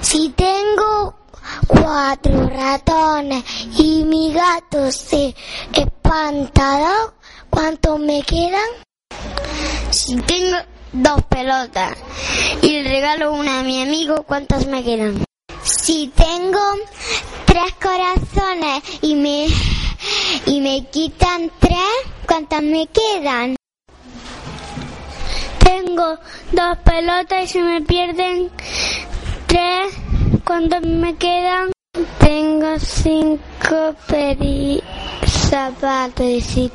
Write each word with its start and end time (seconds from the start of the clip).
Si 0.00 0.28
tengo 0.30 1.14
cuatro 1.66 2.48
ratones 2.48 3.44
y 3.78 4.04
mi 4.04 4.32
gato 4.32 4.92
se 4.92 5.34
espantado, 5.72 7.14
¿cuántos 7.50 7.98
me 7.98 8.22
quedan? 8.22 8.68
Si 9.90 10.14
tengo 10.22 10.56
dos 10.92 11.22
pelotas 11.24 11.98
y 12.62 12.80
le 12.80 12.90
regalo 12.90 13.32
una 13.32 13.60
a 13.60 13.62
mi 13.64 13.82
amigo, 13.82 14.22
¿cuántas 14.22 14.66
me 14.66 14.84
quedan? 14.84 15.24
Si 15.62 16.12
tengo 16.14 16.60
tres 17.44 17.74
corazones 17.82 18.84
y 19.02 19.16
me 19.16 19.48
y 20.46 20.60
me 20.60 20.86
quitan 20.90 21.50
tres, 21.58 21.76
¿cuántas 22.24 22.62
me 22.62 22.86
quedan? 22.86 23.56
Tengo 25.58 26.18
dos 26.52 26.78
pelotas 26.84 27.44
y 27.44 27.48
se 27.48 27.60
me 27.60 27.80
pierden 27.82 28.50
tres, 29.48 29.94
¿cuántas 30.44 30.82
me 30.82 31.16
quedan? 31.16 31.72
Tengo 32.20 32.78
cinco 32.78 33.94
peri 34.06 34.80
zapatos 35.26 36.26
y 36.26 36.40
si 36.40 36.72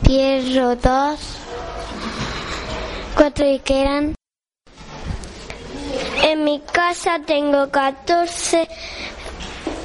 dos, 0.81 1.19
cuatro 3.15 3.45
y 3.47 3.59
quedan. 3.59 4.15
En 6.23 6.43
mi 6.43 6.59
casa 6.59 7.19
tengo 7.25 7.69
14 7.69 8.67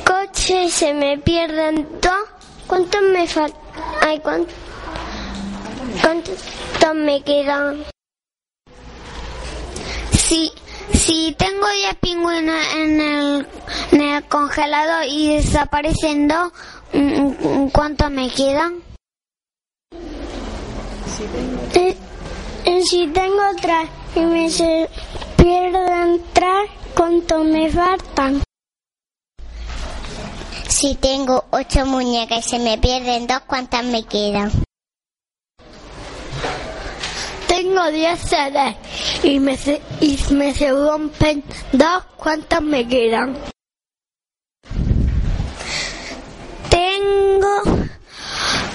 coches 0.07 0.67
y 0.67 0.71
se 0.71 0.95
me 0.95 1.19
pierden 1.19 1.87
dos. 2.01 2.25
¿Cuántos 2.67 3.03
me 3.03 3.27
faltan? 3.27 3.61
Ay, 4.01 4.19
¿cuántos? 4.21 4.55
¿Cuántos 6.01 6.39
me 6.95 7.23
quedan? 7.23 7.85
Si, 10.13 10.53
si 10.93 11.35
tengo 11.39 11.67
10 11.69 11.95
pingüinos 11.97 12.75
en 12.75 13.01
el, 13.01 13.47
en 13.93 14.01
el 14.01 14.25
congelador 14.25 15.05
y 15.07 15.37
desaparecen 15.37 16.29
dos, 16.29 16.53
¿cuántos 17.73 18.11
me 18.11 18.31
quedan? 18.31 18.83
Eh, 21.75 21.97
eh, 22.65 22.83
si 22.85 23.07
tengo 23.09 23.43
tres 23.61 23.89
y 24.15 24.21
me 24.21 24.51
se 24.51 24.89
pierden 25.37 26.23
tres, 26.33 26.71
¿cuántos 26.95 27.45
me 27.45 27.71
faltan? 27.71 28.43
Si 30.69 30.95
tengo 30.95 31.45
ocho 31.51 31.87
muñecas 31.87 32.47
y 32.47 32.51
se 32.51 32.59
me 32.59 32.79
pierden 32.79 33.27
dos, 33.27 33.41
¿cuántas 33.47 33.85
me 33.85 34.05
quedan? 34.05 34.53
Tengo 37.49 37.91
diez 37.91 38.21
CDs 38.21 38.77
y 39.23 39.41
me, 39.41 39.57
se, 39.57 39.81
y 40.01 40.19
me 40.33 40.55
se 40.55 40.71
rompen 40.71 41.43
dos, 41.73 42.05
¿cuántas 42.17 42.63
me 42.63 42.87
quedan? 42.87 43.37
Tengo 46.69 47.63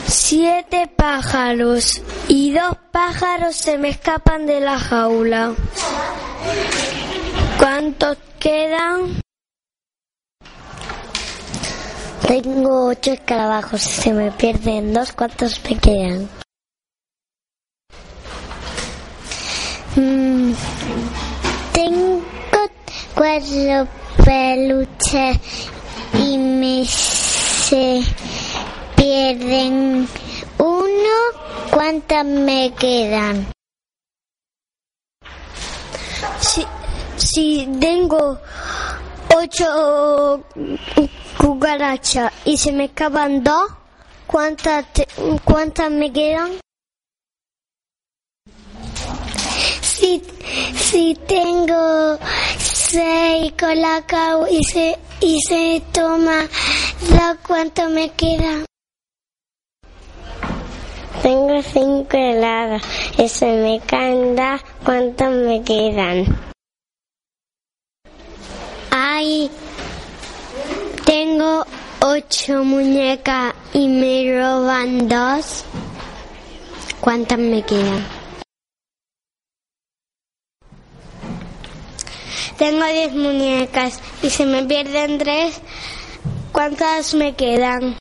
siete 0.08 0.92
pájaros 0.96 2.02
y 2.28 2.52
dos 2.52 2.78
pájaros 2.92 3.56
se 3.56 3.78
me 3.78 3.90
escapan 3.90 4.46
de 4.46 4.60
la 4.60 4.80
jaula. 4.80 5.54
¿Cuántos 7.58 8.18
quedan? 8.40 9.22
Tengo 12.28 12.88
ocho 12.88 13.12
escarabajos 13.12 13.82
se 13.82 14.14
me 14.14 14.32
pierden 14.32 14.94
dos, 14.94 15.14
¿cuántos 15.14 15.62
me 15.70 15.78
quedan? 15.78 16.43
Mm, 19.96 20.54
tengo 21.72 22.22
cuatro 23.16 23.88
peluches 24.26 25.40
y 26.14 26.38
me 26.38 26.86
se 26.86 28.02
pierden 28.96 30.08
uno, 30.58 31.16
¿cuántas 31.72 32.26
me 32.26 32.74
quedan? 32.74 33.48
Si, 36.40 36.66
si 37.16 37.68
tengo 37.80 38.40
ocho 39.36 40.44
cucarachas 41.38 42.32
y 42.46 42.58
se 42.58 42.72
me 42.72 42.86
escapan 42.86 43.44
dos, 43.44 43.72
¿cuántas, 44.28 44.86
cuántas 45.44 45.92
me 45.92 46.12
quedan? 46.12 46.52
Si, 49.82 50.22
si 50.84 51.16
tengo 51.28 52.20
seis 52.60 53.54
colacao 53.60 54.48
y 54.48 54.64
se, 54.64 54.98
y 55.22 55.40
se 55.48 55.82
toma 55.92 56.48
dos, 57.10 57.38
¿cuánto 57.48 57.90
me 57.90 58.10
queda? 58.12 58.66
Tengo 61.22 61.62
cinco 61.64 62.18
helados 62.18 62.82
y 63.18 63.30
se 63.30 63.46
me 63.46 63.80
caen 63.80 64.36
dos, 64.36 64.62
¿cuántos 64.84 65.30
me 65.32 65.64
quedan? 65.64 66.26
Ay, 68.92 69.50
tengo 71.06 71.66
ocho 72.02 72.64
muñecas 72.64 73.54
y 73.74 73.88
me 73.88 74.38
roban 74.38 75.08
dos. 75.08 75.64
¿Cuántas 77.00 77.40
me 77.40 77.62
quedan? 77.64 78.23
Tengo 82.64 82.86
diez 82.86 83.14
muñecas 83.14 84.00
y 84.22 84.30
se 84.30 84.46
me 84.46 84.64
pierden 84.64 85.18
tres. 85.18 85.60
¿Cuántas 86.54 87.14
me 87.14 87.36
quedan? 87.36 87.98